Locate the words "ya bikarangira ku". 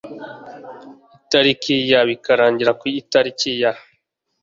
1.91-2.85